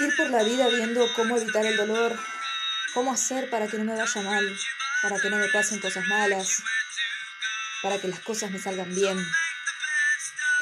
[0.00, 2.18] Ir por la vida viendo cómo evitar el dolor,
[2.94, 4.58] cómo hacer para que no me vaya mal,
[5.02, 6.62] para que no me pasen cosas malas,
[7.82, 9.18] para que las cosas me salgan bien,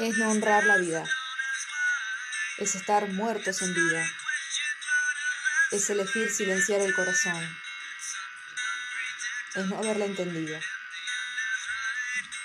[0.00, 1.04] es no honrar la vida,
[2.56, 4.10] es estar muertos en vida,
[5.70, 7.58] es elegir silenciar el corazón,
[9.54, 10.58] es no haberla entendido.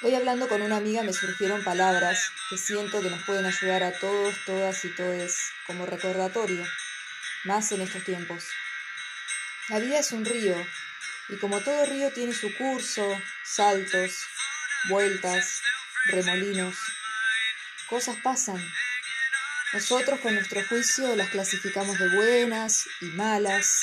[0.04, 3.98] Hoy hablando con una amiga me surgieron palabras que siento que nos pueden ayudar a
[3.98, 6.64] todos, todas y todes como recordatorio,
[7.44, 8.46] más en estos tiempos.
[9.70, 10.56] La vida es un río
[11.30, 13.06] y como todo río tiene su curso,
[13.44, 14.12] saltos,
[14.90, 15.62] vueltas,
[16.06, 16.76] remolinos.
[17.88, 18.62] Cosas pasan.
[19.74, 23.82] Nosotros con nuestro juicio las clasificamos de buenas y malas.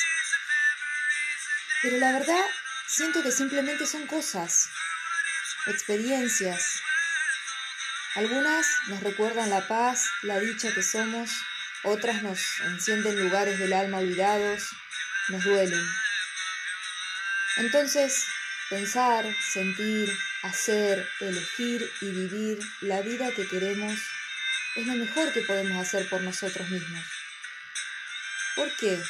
[1.81, 2.45] Pero la verdad
[2.87, 4.69] siento que simplemente son cosas
[5.67, 6.81] experiencias.
[8.15, 11.31] Algunas nos recuerdan la paz, la dicha que somos,
[11.83, 14.63] otras nos encienden lugares del alma olvidados,
[15.29, 15.85] nos duelen.
[17.57, 18.25] Entonces,
[18.69, 20.11] pensar, sentir,
[20.43, 23.99] hacer, elegir y vivir la vida que queremos
[24.75, 27.05] es lo mejor que podemos hacer por nosotros mismos.
[28.55, 29.01] ¿Por qué?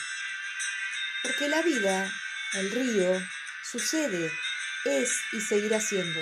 [1.23, 2.11] Porque la vida,
[2.53, 3.21] el río,
[3.63, 4.31] sucede,
[4.85, 6.19] es y seguirá siendo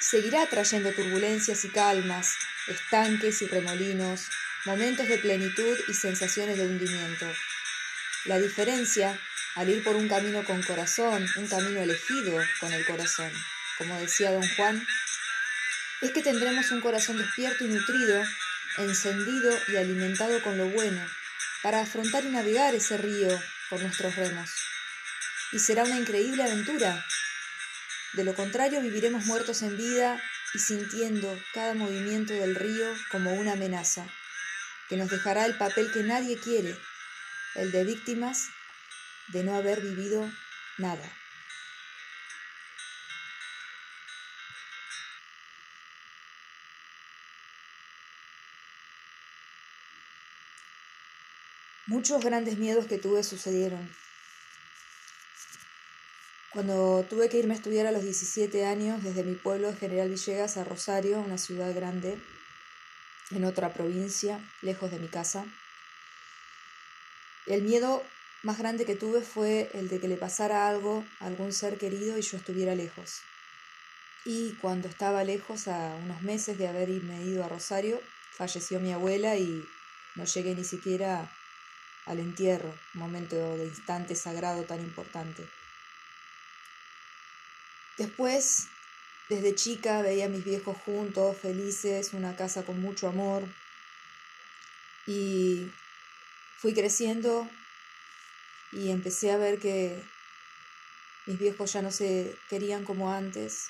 [0.00, 2.34] seguirá trayendo turbulencias y calmas,
[2.66, 4.28] estanques y remolinos,
[4.64, 7.26] momentos de plenitud y sensaciones de hundimiento.
[8.24, 9.18] La diferencia,
[9.54, 13.32] al ir por un camino con corazón, un camino elegido con el corazón,
[13.78, 14.86] como decía don Juan,
[16.02, 18.24] es que tendremos un corazón despierto y nutrido,
[18.78, 21.06] encendido y alimentado con lo bueno,
[21.62, 23.28] para afrontar y navegar ese río
[23.68, 24.50] con nuestros remos.
[25.52, 27.04] Y será una increíble aventura
[28.12, 30.20] de lo contrario, viviremos muertos en vida
[30.52, 34.04] y sintiendo cada movimiento del río como una amenaza,
[34.90, 36.76] que nos dejará el papel que nadie quiere,
[37.54, 38.48] el de víctimas
[39.28, 40.28] de no haber vivido
[40.78, 41.16] nada.
[51.86, 53.88] Muchos grandes miedos que tuve sucedieron.
[56.52, 60.08] Cuando tuve que irme a estudiar a los 17 años desde mi pueblo de General
[60.08, 62.20] Villegas a Rosario, una ciudad grande,
[63.30, 65.44] en otra provincia, lejos de mi casa,
[67.46, 68.02] el miedo
[68.42, 72.16] más grande que tuve fue el de que le pasara algo a algún ser querido
[72.18, 73.20] y yo estuviera lejos.
[74.24, 78.00] Y cuando estaba lejos, a unos meses de haber ido a Rosario,
[78.36, 79.62] falleció mi abuela y
[80.16, 81.30] no llegué ni siquiera
[82.06, 85.46] al entierro, momento de instante sagrado tan importante.
[87.96, 88.68] Después,
[89.30, 93.44] desde chica, veía a mis viejos juntos, felices, una casa con mucho amor.
[95.06, 95.70] Y
[96.58, 97.48] fui creciendo
[98.72, 100.02] y empecé a ver que
[101.26, 103.68] mis viejos ya no se querían como antes,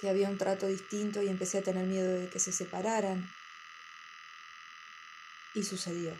[0.00, 3.30] que había un trato distinto y empecé a tener miedo de que se separaran.
[5.54, 6.16] Y sucedió.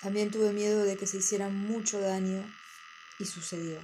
[0.00, 2.42] También tuve miedo de que se hicieran mucho daño
[3.18, 3.82] y sucedió.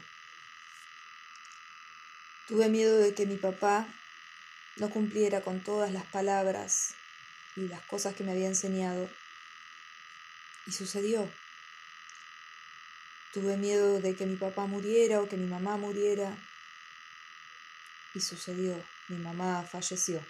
[2.46, 3.88] Tuve miedo de que mi papá
[4.76, 6.94] no cumpliera con todas las palabras
[7.56, 9.10] y las cosas que me había enseñado.
[10.66, 11.28] Y sucedió.
[13.32, 16.36] Tuve miedo de que mi papá muriera o que mi mamá muriera.
[18.14, 18.80] Y sucedió.
[19.08, 20.24] Mi mamá falleció.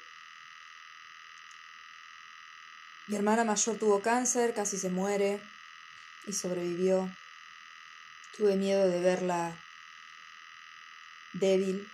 [3.08, 5.42] Mi hermana mayor tuvo cáncer, casi se muere
[6.26, 7.14] y sobrevivió.
[8.36, 9.56] Tuve miedo de verla
[11.34, 11.90] débil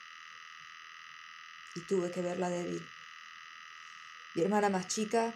[1.75, 2.87] y tuve que verla débil.
[4.35, 5.35] Mi hermana más chica,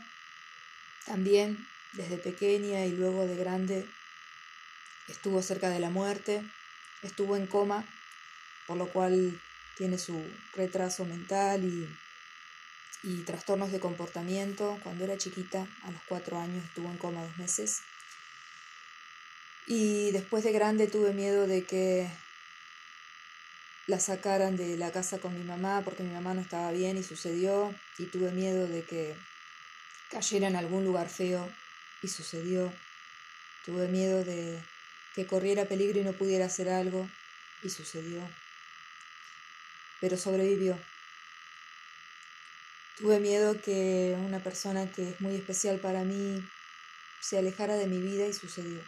[1.04, 3.88] también desde pequeña y luego de grande,
[5.08, 6.42] estuvo cerca de la muerte,
[7.02, 7.86] estuvo en coma,
[8.66, 9.40] por lo cual
[9.76, 10.24] tiene su
[10.54, 11.88] retraso mental y,
[13.02, 14.78] y trastornos de comportamiento.
[14.82, 17.82] Cuando era chiquita, a los cuatro años, estuvo en coma dos meses.
[19.66, 22.10] Y después de grande tuve miedo de que
[23.86, 27.02] la sacaran de la casa con mi mamá porque mi mamá no estaba bien y
[27.02, 29.16] sucedió y tuve miedo de que
[30.10, 31.48] cayera en algún lugar feo
[32.02, 32.72] y sucedió.
[33.64, 34.62] Tuve miedo de
[35.14, 37.08] que corriera peligro y no pudiera hacer algo
[37.62, 38.28] y sucedió.
[40.00, 40.78] Pero sobrevivió.
[42.98, 46.42] Tuve miedo que una persona que es muy especial para mí
[47.20, 48.82] se alejara de mi vida y sucedió.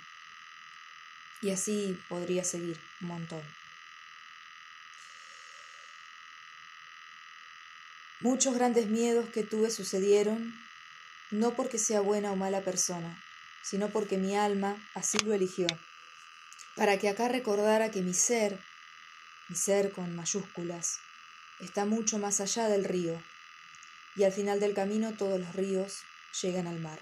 [1.41, 3.68] Y así podría seguir un montón.
[8.21, 10.53] Muchos grandes miedos que tuve sucedieron
[11.31, 13.23] no porque sea buena o mala persona,
[13.63, 15.69] sino porque mi alma así lo eligió,
[16.75, 18.59] para que acá recordara que mi ser,
[19.49, 20.99] mi ser con mayúsculas,
[21.61, 23.23] está mucho más allá del río,
[24.17, 25.99] y al final del camino todos los ríos
[26.43, 26.99] llegan al mar.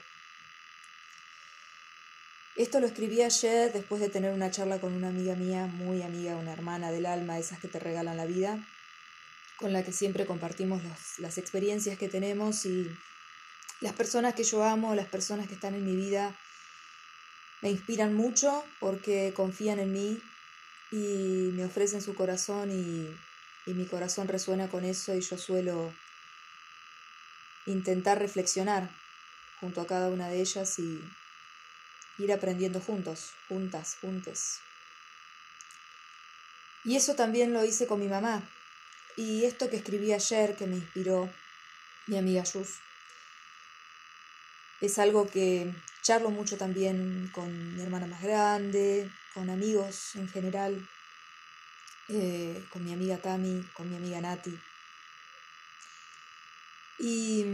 [2.56, 6.36] Esto lo escribí ayer después de tener una charla con una amiga mía, muy amiga,
[6.36, 8.66] una hermana del alma, esas que te regalan la vida,
[9.58, 10.82] con la que siempre compartimos
[11.18, 12.90] las experiencias que tenemos y
[13.80, 16.36] las personas que yo amo, las personas que están en mi vida,
[17.62, 20.18] me inspiran mucho porque confían en mí
[20.90, 23.08] y me ofrecen su corazón y,
[23.66, 25.92] y mi corazón resuena con eso y yo suelo
[27.66, 28.90] intentar reflexionar
[29.60, 31.00] junto a cada una de ellas y
[32.18, 34.60] ir aprendiendo juntos, juntas, juntes.
[36.84, 38.48] Y eso también lo hice con mi mamá.
[39.16, 41.30] Y esto que escribí ayer, que me inspiró
[42.06, 42.78] mi amiga Yus,
[44.80, 50.86] es algo que charlo mucho también con mi hermana más grande, con amigos en general,
[52.08, 54.58] eh, con mi amiga Tami, con mi amiga Nati.
[56.98, 57.44] Y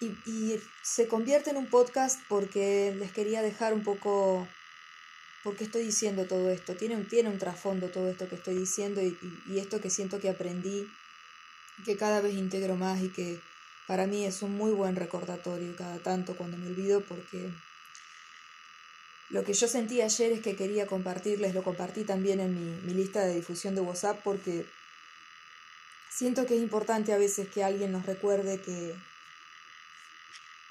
[0.00, 4.48] y, se convierte en un podcast porque les quería dejar un poco
[5.44, 6.74] por qué estoy diciendo todo esto.
[6.74, 10.18] Tiene un, tiene un trasfondo todo esto que estoy diciendo y, y, esto que siento
[10.18, 10.90] que aprendí,
[11.84, 13.40] que cada vez integro más y que
[13.86, 17.50] para mí es un muy buen recordatorio cada tanto cuando me olvido porque
[19.28, 22.94] lo que yo sentí ayer es que quería compartirles, lo compartí también en mi, mi
[22.94, 24.66] lista de difusión de WhatsApp porque
[26.08, 28.94] siento que es importante a veces que alguien nos recuerde que,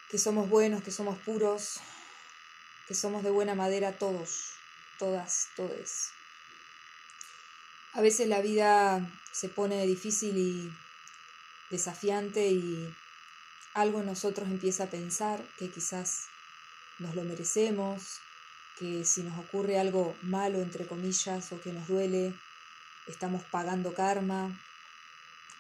[0.10, 1.80] que somos buenos, que somos puros,
[2.88, 4.53] que somos de buena madera todos,
[5.04, 6.14] todas, todes.
[7.92, 10.74] A veces la vida se pone difícil y
[11.70, 12.90] desafiante y
[13.74, 16.28] algo en nosotros empieza a pensar que quizás
[17.00, 18.22] nos lo merecemos,
[18.80, 22.34] que si nos ocurre algo malo, entre comillas, o que nos duele,
[23.08, 24.58] estamos pagando karma,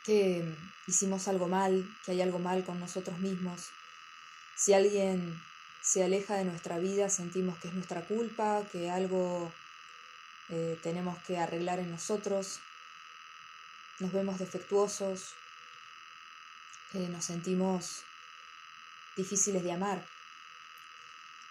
[0.05, 0.55] que
[0.87, 3.71] hicimos algo mal, que hay algo mal con nosotros mismos.
[4.55, 5.37] Si alguien
[5.83, 9.51] se aleja de nuestra vida, sentimos que es nuestra culpa, que algo
[10.49, 12.61] eh, tenemos que arreglar en nosotros,
[13.99, 15.33] nos vemos defectuosos,
[16.93, 18.03] eh, nos sentimos
[19.17, 20.05] difíciles de amar,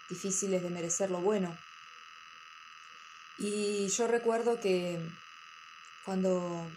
[0.09, 1.55] difíciles de merecer lo bueno.
[3.37, 4.99] Y yo recuerdo que
[6.05, 6.71] cuando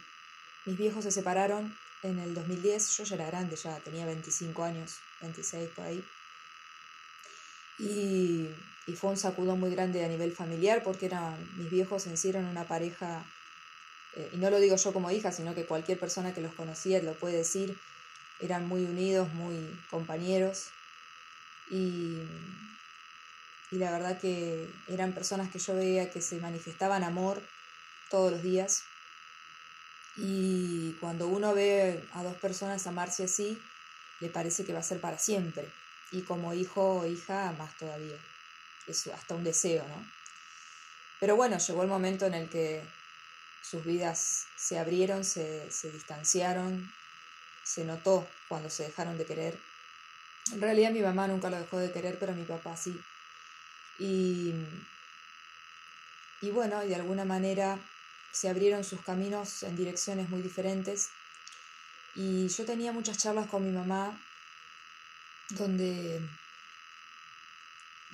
[0.67, 4.99] mis viejos se separaron en el 2010, yo ya era grande, ya tenía 25 años,
[5.23, 6.05] 26 por ahí.
[7.79, 8.49] Y,
[8.95, 12.69] fue un sacudo muy grande a nivel familiar porque eran, mis viejos en sí una
[12.69, 13.27] pareja,
[14.15, 17.03] eh, y no lo digo yo como hija, sino que cualquier persona que los conocía
[17.03, 17.77] lo puede decir,
[18.41, 20.71] eran muy unidos, muy compañeros.
[21.69, 22.23] Y,
[23.73, 27.43] y la verdad que eran personas que yo veía que se manifestaban amor
[28.09, 28.85] todos los días.
[30.17, 33.61] Y cuando uno ve a dos personas amarse así,
[34.21, 35.73] le parece que va a ser para siempre
[36.11, 38.17] y como hijo o hija más todavía.
[38.87, 40.07] Es hasta un deseo, ¿no?
[41.19, 42.87] Pero bueno, llegó el momento en el que
[43.63, 46.93] sus vidas se abrieron, se, se distanciaron,
[47.65, 49.59] se notó cuando se dejaron de querer.
[50.53, 53.01] En realidad mi mamá nunca lo dejó de querer, pero mi papá sí.
[53.99, 54.55] Y,
[56.43, 57.81] y bueno, de alguna manera
[58.31, 61.09] se abrieron sus caminos en direcciones muy diferentes.
[62.15, 64.21] Y yo tenía muchas charlas con mi mamá
[65.51, 66.21] donde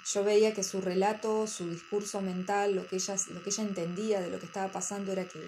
[0.05, 4.21] yo veía que su relato, su discurso mental, lo que ella, lo que ella entendía
[4.21, 5.41] de lo que estaba pasando era que,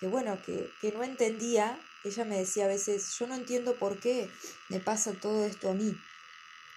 [0.00, 3.98] que bueno, que, que no entendía, ella me decía a veces, yo no entiendo por
[4.00, 4.30] qué
[4.68, 5.94] me pasa todo esto a mí.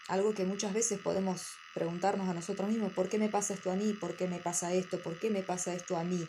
[0.07, 1.41] Algo que muchas veces podemos
[1.73, 3.93] preguntarnos a nosotros mismos, ¿por qué me pasa esto a mí?
[3.93, 5.01] ¿Por qué me pasa esto?
[5.01, 6.27] ¿Por qué me pasa esto a mí?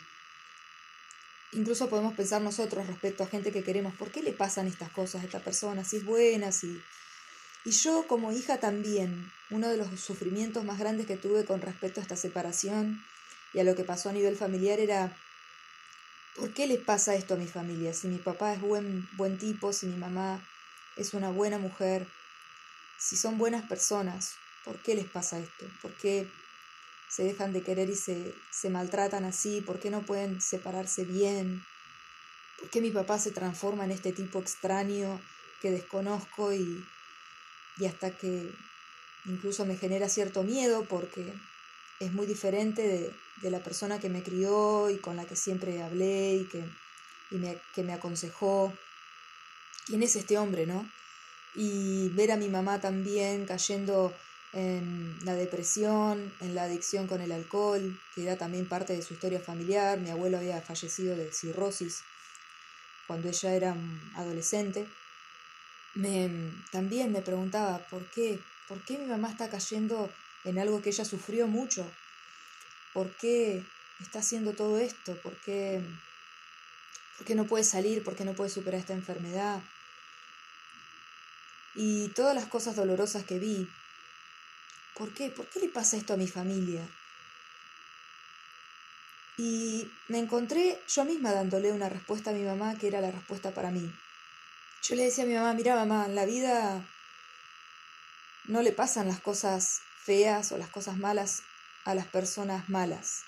[1.53, 5.21] Incluso podemos pensar nosotros respecto a gente que queremos, ¿por qué le pasan estas cosas
[5.21, 5.83] a esta persona?
[5.83, 6.81] Si es buena, si...
[7.63, 11.99] Y yo como hija también, uno de los sufrimientos más grandes que tuve con respecto
[11.99, 13.03] a esta separación
[13.53, 15.17] y a lo que pasó a nivel familiar era,
[16.35, 17.93] ¿por qué le pasa esto a mi familia?
[17.93, 20.45] Si mi papá es buen, buen tipo, si mi mamá
[20.95, 22.07] es una buena mujer,
[22.97, 25.65] si son buenas personas, ¿por qué les pasa esto?
[25.81, 26.29] ¿Por qué
[27.09, 29.61] se dejan de querer y se, se maltratan así?
[29.61, 31.63] ¿Por qué no pueden separarse bien?
[32.59, 35.21] ¿Por qué mi papá se transforma en este tipo extraño
[35.61, 36.85] que desconozco y,
[37.77, 38.51] y hasta que
[39.25, 41.33] incluso me genera cierto miedo porque
[41.99, 45.81] es muy diferente de, de, la persona que me crió y con la que siempre
[45.81, 46.63] hablé y que,
[47.31, 48.73] y me, que me aconsejó.
[49.85, 50.87] ¿Quién es este hombre, no?
[51.57, 54.13] y ver a mi mamá también cayendo
[54.53, 59.13] en la depresión, en la adicción con el alcohol, que era también parte de su
[59.13, 59.99] historia familiar.
[59.99, 62.03] Mi abuelo había fallecido de cirrosis
[63.07, 63.75] cuando ella era
[64.15, 64.87] adolescente.
[65.95, 70.11] Me, también me preguntaba por qué, por qué mi mamá está cayendo
[70.43, 71.89] en algo que ella sufrió mucho,
[72.93, 73.65] por qué
[73.99, 75.81] está haciendo todo esto, por qué,
[77.17, 79.61] por qué no puede salir, por qué no puede superar esta enfermedad.
[81.75, 83.67] Y todas las cosas dolorosas que vi,
[84.97, 85.29] ¿Por qué?
[85.29, 86.89] ¿Por qué le pasa esto a mi familia?
[89.37, 93.53] Y me encontré yo misma dándole una respuesta a mi mamá que era la respuesta
[93.53, 93.93] para mí.
[94.81, 96.83] Yo le decía a mi mamá, mira mamá, en la vida
[98.45, 101.43] no le pasan las cosas feas o las cosas malas
[101.85, 103.21] a las personas malas.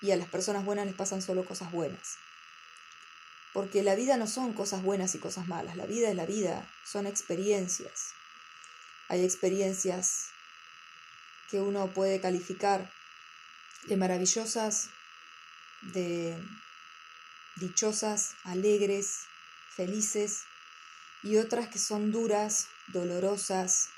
[0.00, 2.16] Y a las personas buenas les pasan solo cosas buenas.
[3.52, 5.76] Porque la vida no son cosas buenas y cosas malas.
[5.76, 8.12] La vida es la vida, son experiencias.
[9.08, 10.35] Hay experiencias
[11.50, 12.90] que uno puede calificar
[13.84, 14.90] de maravillosas,
[15.82, 16.36] de
[17.56, 19.26] dichosas, alegres,
[19.74, 20.44] felices,
[21.22, 23.88] y otras que son duras, dolorosas,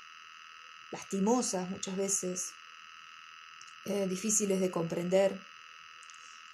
[0.91, 2.51] lastimosas muchas veces,
[3.85, 5.39] eh, difíciles de comprender.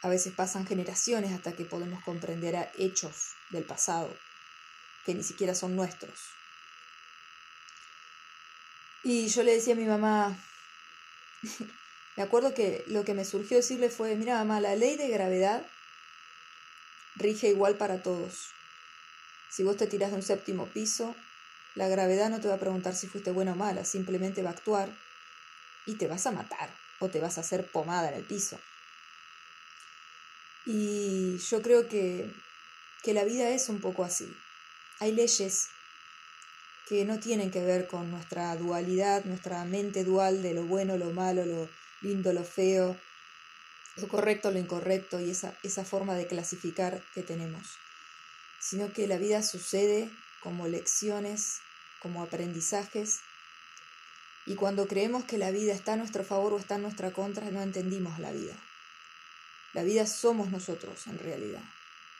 [0.02, 4.16] A veces pasan generaciones hasta que podemos comprender a hechos del pasado
[5.06, 6.20] que ni siquiera son nuestros.
[9.04, 10.36] Y yo le decía a mi mamá,
[12.18, 15.65] me acuerdo que lo que me surgió decirle fue, mira mamá, la ley de gravedad
[17.15, 18.50] rige igual para todos.
[19.50, 21.15] Si vos te tirás de un séptimo piso,
[21.75, 24.54] la gravedad no te va a preguntar si fuiste buena o mala, simplemente va a
[24.54, 24.89] actuar
[25.86, 28.60] y te vas a matar o te vas a hacer pomada en el piso.
[30.65, 32.32] Y yo creo que,
[33.04, 34.27] que la vida es un poco así.
[35.00, 35.68] Hay leyes
[36.88, 41.12] que no tienen que ver con nuestra dualidad, nuestra mente dual de lo bueno, lo
[41.12, 41.68] malo, lo
[42.01, 42.96] lindo, lo feo,
[43.98, 47.77] lo correcto, lo incorrecto y esa, esa forma de clasificar que tenemos,
[48.60, 50.10] sino que la vida sucede
[50.42, 51.60] como lecciones,
[52.01, 53.20] como aprendizajes,
[54.46, 57.50] y cuando creemos que la vida está a nuestro favor o está en nuestra contra,
[57.50, 58.54] no entendimos la vida.
[59.74, 61.63] La vida somos nosotros en realidad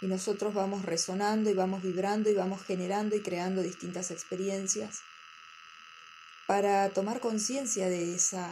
[0.02, 5.02] y nosotros vamos resonando y vamos vibrando y vamos generando y creando distintas experiencias
[6.48, 8.50] para tomar conciencia de esa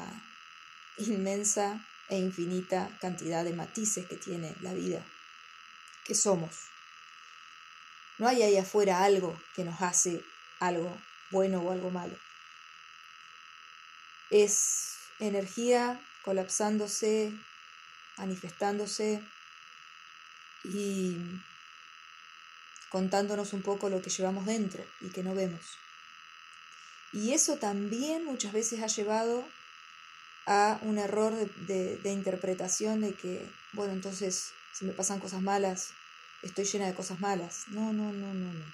[0.97, 5.05] inmensa e infinita cantidad de matices que tiene la vida,
[6.05, 6.55] que somos.
[8.17, 10.23] No hay ahí afuera algo que nos hace
[10.59, 10.97] algo
[11.31, 12.17] bueno o algo malo.
[14.29, 17.33] Es energía colapsándose,
[18.17, 19.23] manifestándose,
[20.63, 21.17] y
[22.89, 25.61] contándonos un poco lo que llevamos dentro y que no vemos.
[27.11, 29.45] Y eso también muchas veces ha llevado
[30.45, 35.91] a un error de, interpretación de que, bueno, entonces si me pasan cosas malas,
[36.41, 37.65] estoy llena de cosas malas.
[37.67, 38.73] No, no, no, no, no.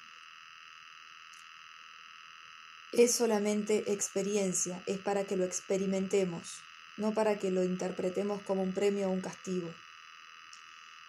[2.91, 6.55] Es solamente experiencia, es para que lo experimentemos,
[6.98, 9.72] no para que lo interpretemos como un premio o un castigo.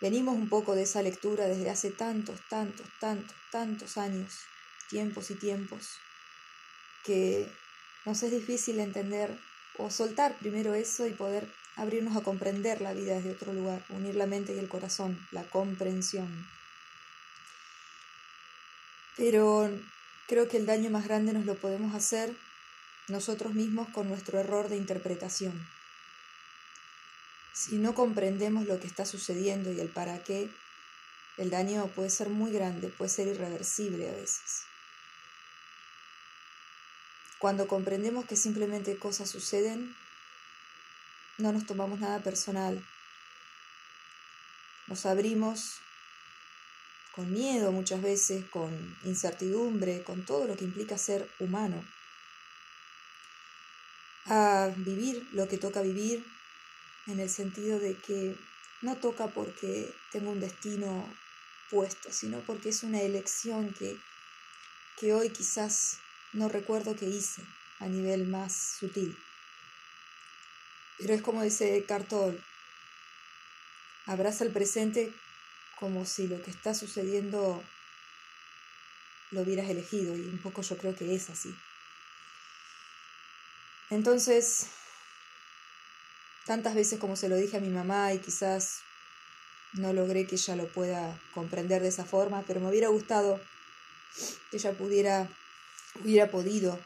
[0.01, 4.39] Venimos un poco de esa lectura desde hace tantos, tantos, tantos, tantos años,
[4.89, 5.99] tiempos y tiempos,
[7.05, 7.53] que
[8.07, 9.39] nos es difícil entender
[9.77, 14.15] o soltar primero eso y poder abrirnos a comprender la vida desde otro lugar, unir
[14.15, 16.49] la mente y el corazón, la comprensión.
[19.17, 19.71] Pero
[20.27, 22.35] creo que el daño más grande nos lo podemos hacer
[23.09, 25.67] nosotros mismos con nuestro error de interpretación.
[27.61, 30.49] Si no comprendemos lo que está sucediendo y el para qué,
[31.37, 34.63] el daño puede ser muy grande, puede ser irreversible a veces.
[37.39, 39.95] Cuando comprendemos que simplemente cosas suceden,
[41.37, 42.83] no nos tomamos nada personal.
[44.87, 45.81] Nos abrimos
[47.15, 48.73] con miedo muchas veces, con
[49.05, 51.85] incertidumbre, con todo lo que implica ser humano,
[54.25, 56.25] a vivir lo que toca vivir
[57.11, 58.37] en el sentido de que
[58.83, 61.13] no toca porque tengo un destino
[61.71, 63.97] puesto, sino porque es una elección que,
[64.99, 65.99] que hoy quizás
[66.33, 67.43] no recuerdo que hice
[67.79, 69.17] a nivel más sutil.
[70.99, 72.43] Pero es como dice Cartol,
[74.07, 75.13] abraza el presente
[75.79, 77.65] como si lo que está sucediendo
[79.31, 81.55] lo hubieras elegido y un poco yo creo que es así.
[83.89, 84.67] Entonces,
[86.47, 88.81] tantas veces como se lo dije a mi mamá y quizás
[89.75, 93.41] no logré que ella lo pueda comprender de esa forma, pero me hubiera gustado
[94.51, 95.29] que ella pudiera
[96.03, 96.79] hubiera podido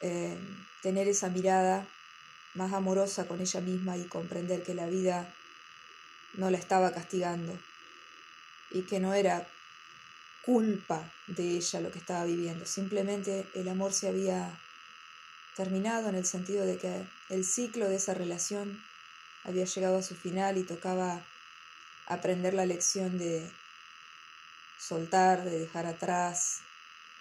[0.00, 0.38] eh,
[0.82, 1.86] tener esa mirada
[2.54, 5.32] más amorosa con ella misma y comprender que la vida
[6.34, 7.58] no la estaba castigando
[8.70, 9.46] y que no era
[10.44, 14.58] culpa de ella lo que estaba viviendo, simplemente el amor se había
[15.56, 18.82] terminado en el sentido de que el ciclo de esa relación
[19.44, 21.30] había llegado a su final y tocaba
[22.06, 23.60] aprender la lección de
[24.76, 26.62] soltar, de dejar atrás,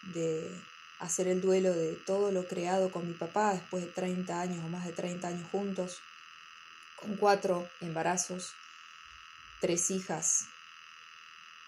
[0.02, 4.66] de hacer el duelo de todo lo creado con mi papá después de 30 años
[4.66, 6.10] o más de 30 años juntos,
[6.96, 8.62] con cuatro embarazos,
[9.60, 10.56] tres hijas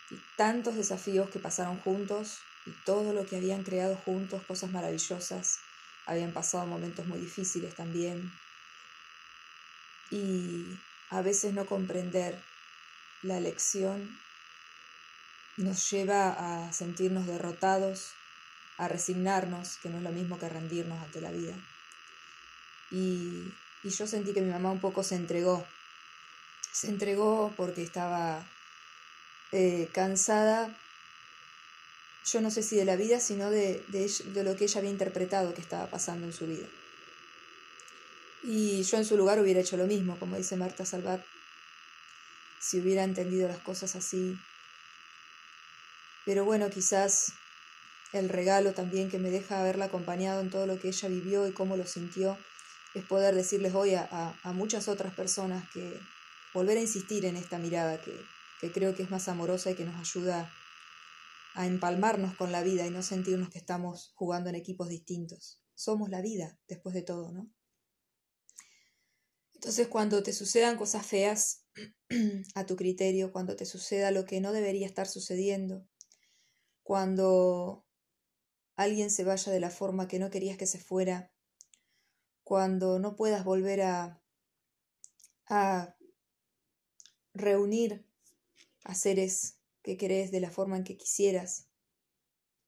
[0.10, 5.65] y tantos desafíos que pasaron juntos y todo lo que habían creado juntos, cosas maravillosas,
[6.05, 8.40] habían pasado momentos muy difíciles también.
[10.12, 10.65] Y
[11.10, 12.39] a veces no comprender
[13.24, 14.20] la lección
[15.58, 18.12] nos lleva a sentirnos derrotados,
[18.77, 21.56] a resignarnos, que no es lo mismo que rendirnos ante la vida.
[22.91, 23.51] Y,
[23.84, 25.65] y yo sentí que mi mamá un poco se entregó.
[26.72, 28.46] Se entregó porque estaba
[29.51, 30.74] eh, cansada,
[32.25, 35.53] yo no sé si de la vida, sino de, de, lo que ella había interpretado
[35.53, 36.68] que estaba pasando en su vida.
[38.43, 41.24] Y yo en su lugar hubiera hecho lo mismo, como dice Marta Salvat,
[42.60, 44.36] si hubiera entendido las cosas así.
[46.25, 47.33] Pero bueno, quizás
[48.13, 51.53] el regalo también que me deja haberla acompañado en todo lo que ella vivió y
[51.53, 52.38] cómo lo sintió
[52.93, 56.00] es poder decirles hoy a, a muchas otras personas que
[56.53, 58.13] volver a insistir en esta mirada que,
[58.60, 60.51] que creo que es más amorosa y que nos ayuda
[61.53, 65.62] a empalmarnos con la vida y no sentirnos que estamos jugando en equipos distintos.
[65.74, 67.50] Somos la vida, después de todo, ¿no?
[69.62, 71.68] Entonces, cuando te sucedan cosas feas
[72.55, 75.88] a tu criterio, cuando te suceda lo que no debería estar sucediendo,
[76.81, 77.85] cuando
[78.75, 81.31] alguien se vaya de la forma que no querías que se fuera,
[82.44, 84.24] cuando no puedas volver a,
[85.46, 85.96] a
[87.35, 88.03] reunir
[88.83, 91.68] a seres que querés de la forma en que quisieras,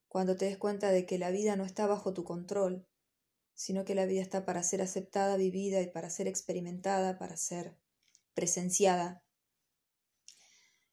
[0.10, 2.88] cuando te des cuenta de que la vida no está bajo tu control,
[3.54, 7.78] sino que la vida está para ser aceptada, vivida y para ser experimentada, para ser
[8.34, 9.24] presenciada,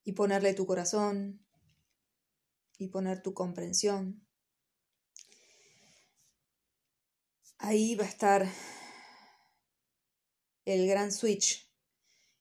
[0.05, 1.44] y ponerle tu corazón
[2.79, 4.27] y poner tu comprensión.
[7.59, 8.49] Ahí va a estar
[10.64, 11.70] el gran switch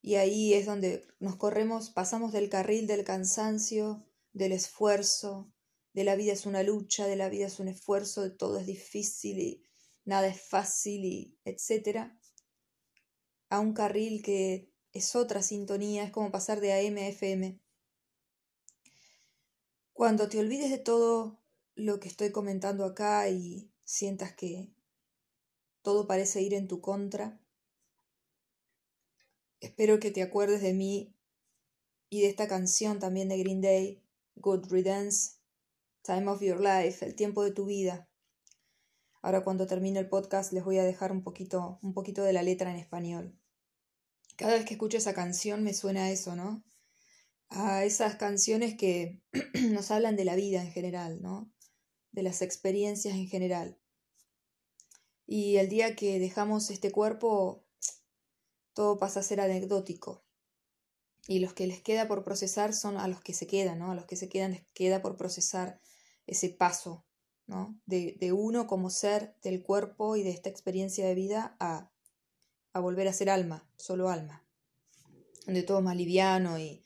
[0.01, 5.51] y ahí es donde nos corremos, pasamos del carril del cansancio, del esfuerzo,
[5.93, 8.65] de la vida es una lucha, de la vida es un esfuerzo, de todo es
[8.65, 9.68] difícil y
[10.05, 12.17] nada es fácil y etcétera,
[13.49, 17.59] a un carril que es otra sintonía, es como pasar de AM a FM.
[19.93, 21.39] Cuando te olvides de todo
[21.75, 24.73] lo que estoy comentando acá y sientas que
[25.81, 27.39] todo parece ir en tu contra,
[29.61, 31.13] Espero que te acuerdes de mí
[32.09, 34.01] y de esta canción también de Green Day,
[34.35, 35.31] Good Riddance,
[36.01, 38.08] Time of Your Life, el tiempo de tu vida.
[39.21, 42.41] Ahora cuando termine el podcast les voy a dejar un poquito, un poquito de la
[42.43, 43.37] letra en español.
[44.37, 46.63] Cada vez que escucho esa canción me suena a eso, ¿no?
[47.49, 49.21] A esas canciones que
[49.71, 51.51] nos hablan de la vida en general, ¿no?
[52.11, 53.77] De las experiencias en general.
[55.25, 57.65] Y el día que dejamos este cuerpo,
[58.73, 60.23] todo pasa a ser anecdótico.
[61.27, 63.91] Y los que les queda por procesar son a los que se quedan, ¿no?
[63.91, 65.81] A los que se quedan les queda por procesar
[66.25, 67.05] ese paso,
[67.49, 67.81] ¿no?
[67.87, 71.91] De, de uno como ser del cuerpo y de esta experiencia de vida a,
[72.73, 74.45] a volver a ser alma, solo alma.
[75.45, 76.83] Donde todo es más liviano y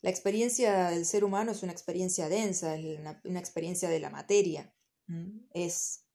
[0.00, 4.74] la experiencia del ser humano es una experiencia densa, es una, experiencia de la materia.
[5.52, 6.06] Es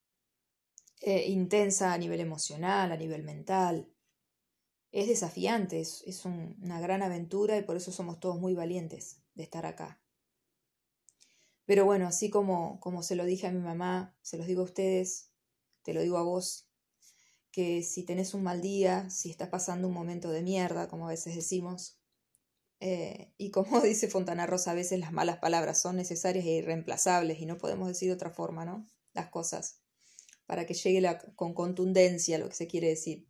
[1.02, 3.88] eh, intensa a nivel emocional, a nivel mental,
[4.92, 9.68] es desafiante, es, una gran aventura y por eso somos todos muy valientes de estar
[9.68, 10.02] acá.
[11.70, 14.66] Pero bueno, así como, como se lo dije a mi mamá, se los digo a
[14.66, 15.30] ustedes,
[15.84, 16.68] te lo digo a vos,
[17.52, 21.12] que si tenés un mal día, si estás pasando un momento de mierda, como a
[21.12, 22.00] veces decimos,
[22.80, 27.40] eh, y como dice Fontana Rosa, a veces las malas palabras son necesarias e irreemplazables
[27.40, 28.88] y no podemos decir de otra forma, ¿no?
[29.14, 29.80] Las cosas,
[30.48, 33.28] para que llegue la, con contundencia lo que se quiere decir.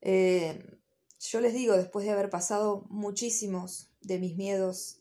[0.00, 0.80] Eh,
[1.20, 4.98] yo les digo, después de haber pasado muchísimos de mis miedos,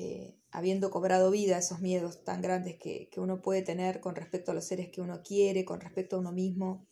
[0.00, 4.52] eh, habiendo cobrado vida esos miedos tan grandes que, que uno puede tener con respecto
[4.52, 6.86] a los seres que uno quiere, con respecto a uno mismo,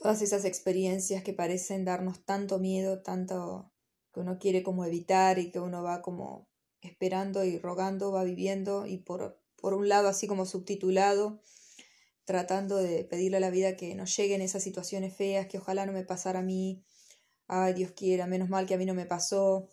[0.00, 3.70] todas esas experiencias que parecen darnos tanto miedo, tanto
[4.14, 6.48] que uno quiere como evitar y que uno va como
[6.80, 11.42] esperando y rogando, va viviendo y por, por un lado así como subtitulado,
[12.24, 15.92] tratando de pedirle a la vida que no lleguen esas situaciones feas, que ojalá no
[15.92, 16.82] me pasara a mí,
[17.46, 19.68] ay Dios quiera, menos mal que a mí no me pasó,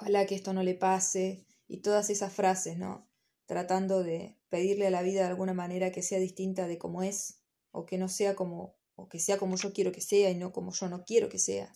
[0.00, 3.06] ojalá que esto no le pase, y todas esas frases, ¿no?
[3.44, 7.42] Tratando de pedirle a la vida de alguna manera que sea distinta de como es,
[7.70, 10.52] o que no sea como, o que sea como yo quiero que sea y no
[10.52, 11.72] como yo no quiero que sea.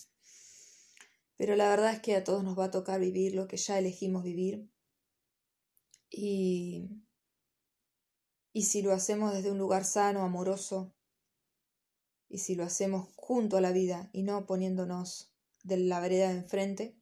[1.36, 3.78] Pero la verdad es que a todos nos va a tocar vivir lo que ya
[3.78, 4.70] elegimos vivir.
[6.08, 6.88] Y,
[8.52, 10.94] y si lo hacemos desde un lugar sano, amoroso,
[12.28, 16.38] y si lo hacemos junto a la vida y no poniéndonos de la vereda de
[16.38, 16.96] enfrente,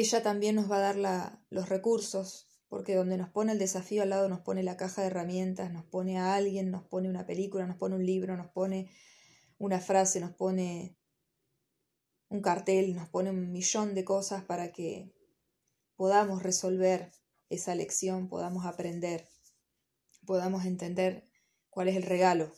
[0.00, 4.02] ella también nos va a dar la, los recursos, porque donde nos pone el desafío
[4.02, 7.26] al lado nos pone la caja de herramientas, nos pone a alguien, nos pone una
[7.26, 8.90] película, nos pone un libro, nos pone
[9.58, 10.98] una frase, nos pone
[12.28, 15.14] un cartel, nos pone un millón de cosas para que
[15.94, 17.12] podamos resolver
[17.48, 19.28] esa lección, podamos aprender,
[20.26, 21.28] podamos entender
[21.70, 22.52] cuál es el regalo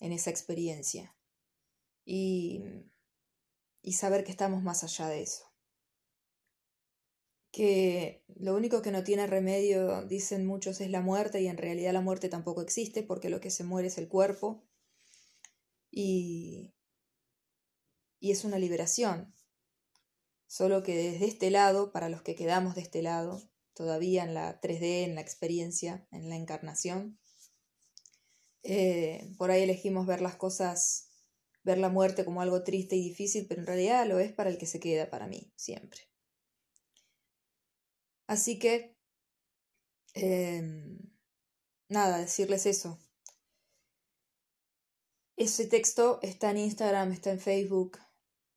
[0.00, 1.14] en esa experiencia
[2.04, 2.64] y,
[3.80, 5.55] y saber que estamos más allá de eso
[7.56, 11.94] que lo único que no tiene remedio, dicen muchos, es la muerte y en realidad
[11.94, 14.62] la muerte tampoco existe porque lo que se muere es el cuerpo
[15.90, 16.74] y,
[18.20, 19.34] y es una liberación.
[20.46, 23.42] Solo que desde este lado, para los que quedamos de este lado,
[23.72, 27.18] todavía en la 3D, en la experiencia, en la encarnación,
[28.64, 31.08] eh, por ahí elegimos ver las cosas,
[31.62, 34.58] ver la muerte como algo triste y difícil, pero en realidad lo es para el
[34.58, 36.02] que se queda, para mí, siempre.
[38.26, 38.96] Así que,
[40.14, 40.98] em,
[41.88, 42.98] nada, decirles eso.
[45.36, 47.98] Ese texto está en Instagram, está en Facebook.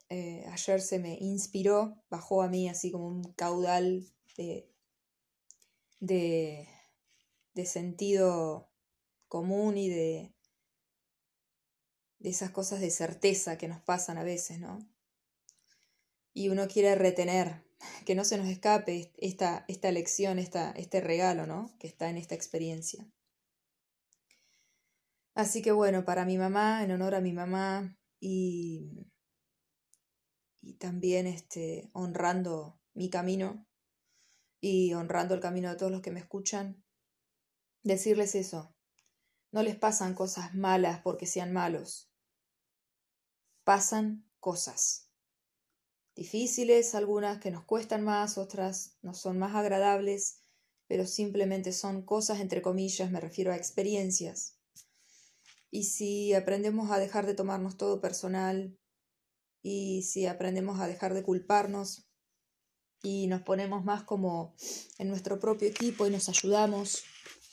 [0.10, 4.74] Eh, ayer se me inspiró, bajó a mí así como un caudal de,
[6.00, 6.68] de,
[7.54, 8.72] de sentido
[9.28, 10.34] común y de,
[12.20, 14.80] de esas cosas de certeza que nos pasan a veces, ¿no?
[16.34, 17.69] Y uno quiere retener
[18.06, 21.76] que no se nos escape esta, esta lección, esta, este regalo, ¿no?
[21.80, 23.08] Que está en esta experiencia.
[25.36, 29.08] Así que bueno, para mi mamá, en honor a mi mamá y,
[30.62, 33.66] y también este, honrando mi camino
[34.60, 36.84] y honrando el camino de todos los que me escuchan,
[37.84, 38.76] decirles eso.
[39.52, 42.12] No les pasan cosas malas porque sean malos.
[43.64, 45.09] Pasan cosas
[46.20, 50.42] difíciles, algunas que nos cuestan más, otras no son más agradables,
[50.86, 54.58] pero simplemente son cosas entre comillas, me refiero a experiencias.
[55.72, 58.78] Y si aprendemos a dejar de tomarnos todo personal,
[59.62, 62.10] y si aprendemos a dejar de culparnos,
[63.02, 64.56] y nos ponemos más como
[64.98, 67.02] en nuestro propio equipo y nos ayudamos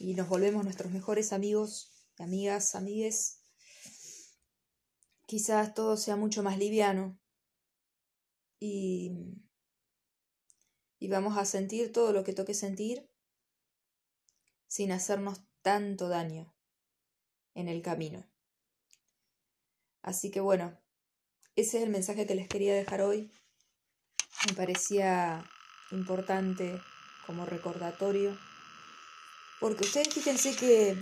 [0.00, 3.42] y nos volvemos nuestros mejores amigos, amigas, amigues,
[5.24, 7.16] quizás todo sea mucho más liviano
[8.58, 9.12] y,
[10.98, 13.08] y vamos a sentir todo lo que toque sentir
[14.66, 16.54] sin hacernos tanto daño
[17.54, 18.28] en el camino.
[20.02, 20.78] Así que bueno,
[21.56, 23.32] ese es el mensaje que les quería dejar hoy.
[24.46, 25.44] Me parecía
[25.90, 26.80] importante
[27.26, 28.38] como recordatorio,
[29.60, 30.96] porque ustedes fíjense que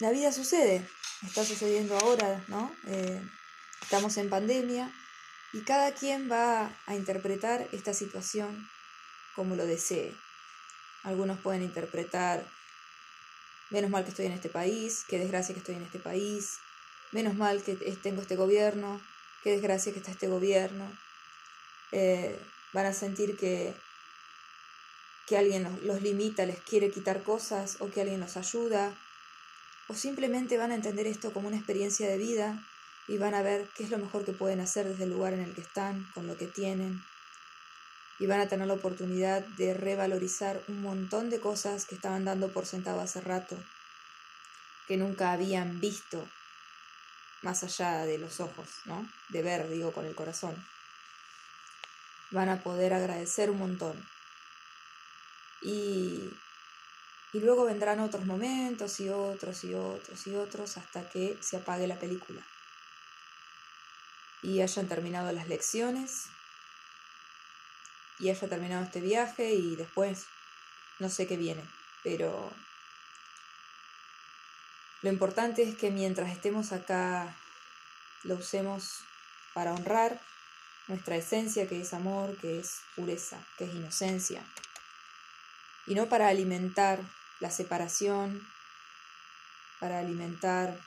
[0.00, 0.86] la vida sucede,
[1.22, 2.74] está sucediendo ahora, ¿no?
[2.88, 3.22] Eh,
[3.82, 4.92] estamos en pandemia,
[5.54, 8.68] y cada quien va a interpretar esta situación
[9.36, 10.12] como lo desee.
[11.04, 12.44] Algunos pueden interpretar,
[13.70, 16.58] menos mal que estoy en este país, qué desgracia que estoy en este país,
[17.12, 19.00] menos mal que tengo este gobierno,
[19.44, 20.90] qué desgracia que está este gobierno.
[21.92, 22.36] Eh,
[22.72, 23.74] van a sentir que,
[25.28, 28.92] que alguien los, los limita, les quiere quitar cosas o que alguien los ayuda.
[29.86, 32.60] O simplemente van a entender esto como una experiencia de vida
[33.06, 35.40] y van a ver qué es lo mejor que pueden hacer desde el lugar en
[35.40, 37.04] el que están, con lo que tienen,
[38.18, 42.52] y van a tener la oportunidad de revalorizar un montón de cosas que estaban dando
[42.52, 43.56] por sentado hace rato,
[44.86, 46.26] que nunca habían visto
[47.42, 49.06] más allá de los ojos, ¿no?
[49.28, 50.54] De ver, digo, con el corazón.
[52.30, 54.02] Van a poder agradecer un montón.
[55.60, 56.30] Y,
[57.32, 61.86] y luego vendrán otros momentos y otros y otros y otros hasta que se apague
[61.86, 62.44] la película
[64.44, 66.26] y hayan terminado las lecciones
[68.18, 70.26] y haya terminado este viaje y después
[70.98, 71.64] no sé qué viene,
[72.02, 72.52] pero
[75.00, 77.34] lo importante es que mientras estemos acá
[78.22, 79.00] lo usemos
[79.54, 80.20] para honrar
[80.88, 84.44] nuestra esencia que es amor, que es pureza, que es inocencia,
[85.86, 87.00] y no para alimentar
[87.40, 88.46] la separación,
[89.80, 90.78] para alimentar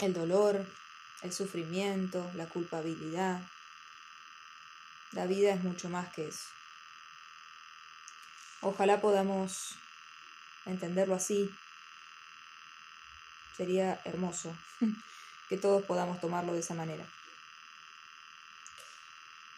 [0.00, 0.66] el dolor,
[1.22, 3.40] el sufrimiento, la culpabilidad.
[5.12, 6.48] La vida es mucho más que eso.
[8.60, 9.76] Ojalá podamos
[10.66, 11.50] entenderlo así.
[13.56, 14.56] Sería hermoso
[15.48, 17.04] que todos podamos tomarlo de esa manera.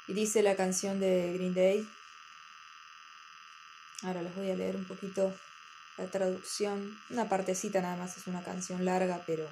[0.06, 1.88] Y dice la canción de Green Day,
[4.02, 5.32] ahora les voy a leer un poquito
[5.98, 9.46] la traducción, una partecita nada más, es una canción larga, pero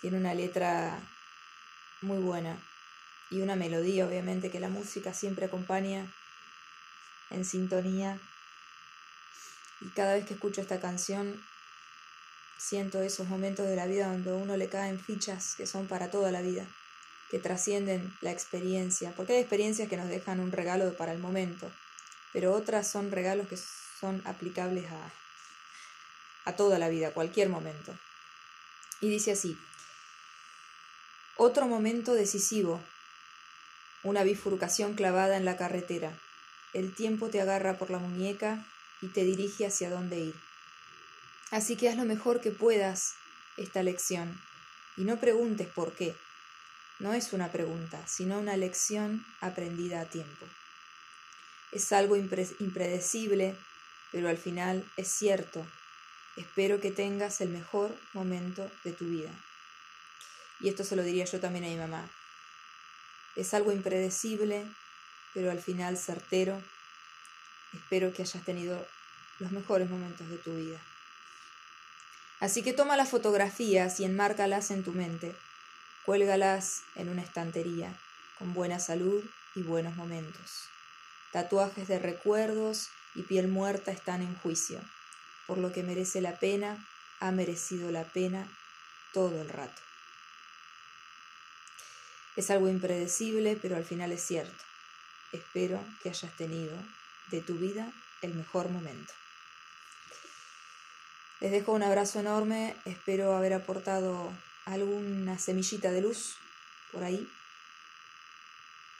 [0.00, 0.98] tiene una letra
[2.02, 2.56] muy buena
[3.30, 6.06] y una melodía, obviamente, que la música siempre acompaña
[7.30, 8.18] en sintonía.
[9.80, 11.42] Y cada vez que escucho esta canción,
[12.58, 16.10] siento esos momentos de la vida donde a uno le caen fichas que son para
[16.10, 16.66] toda la vida,
[17.30, 21.70] que trascienden la experiencia, porque hay experiencias que nos dejan un regalo para el momento,
[22.32, 25.12] pero otras son regalos que son aplicables a,
[26.50, 27.96] a toda la vida, a cualquier momento.
[29.00, 29.58] Y dice así,
[31.36, 32.80] otro momento decisivo,
[34.02, 36.12] una bifurcación clavada en la carretera.
[36.72, 38.64] El tiempo te agarra por la muñeca
[39.02, 40.34] y te dirige hacia dónde ir.
[41.50, 43.14] Así que haz lo mejor que puedas
[43.56, 44.40] esta lección
[44.96, 46.14] y no preguntes por qué.
[46.98, 50.46] No es una pregunta, sino una lección aprendida a tiempo.
[51.72, 53.54] Es algo impredecible,
[54.10, 55.66] pero al final es cierto.
[56.36, 59.30] Espero que tengas el mejor momento de tu vida.
[60.60, 62.08] Y esto se lo diría yo también a mi mamá.
[63.36, 64.66] Es algo impredecible,
[65.34, 66.62] pero al final certero.
[67.74, 68.86] Espero que hayas tenido
[69.38, 70.80] los mejores momentos de tu vida.
[72.40, 75.34] Así que toma las fotografías y enmárcalas en tu mente.
[76.04, 77.94] Cuélgalas en una estantería,
[78.38, 80.68] con buena salud y buenos momentos.
[81.32, 84.80] Tatuajes de recuerdos y piel muerta están en juicio,
[85.46, 86.86] por lo que merece la pena,
[87.20, 88.46] ha merecido la pena
[89.12, 89.82] todo el rato.
[92.36, 94.62] Es algo impredecible, pero al final es cierto.
[95.32, 96.76] Espero que hayas tenido
[97.30, 99.12] de tu vida el mejor momento.
[101.40, 104.32] Les dejo un abrazo enorme, espero haber aportado
[104.64, 106.36] alguna semillita de luz
[106.92, 107.28] por ahí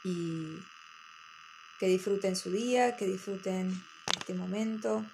[0.03, 0.59] y
[1.79, 3.83] que disfruten su día, que disfruten
[4.19, 5.05] este momento,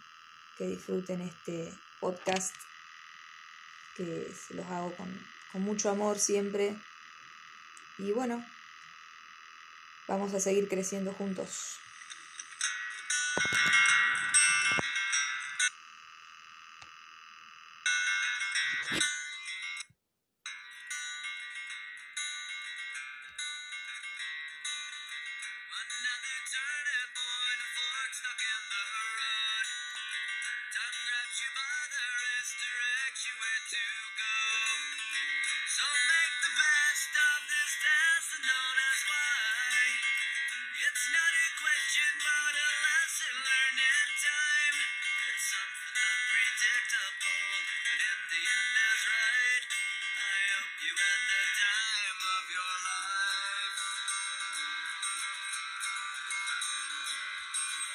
[0.57, 2.53] que disfruten este podcast
[3.95, 6.75] que los hago con, con mucho amor siempre
[7.97, 8.43] y bueno,
[10.07, 11.79] vamos a seguir creciendo juntos.